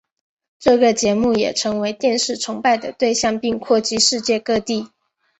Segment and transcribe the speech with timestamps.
[0.57, 4.89] 这个节目也成为电视崇拜的对象并扩及世界各地。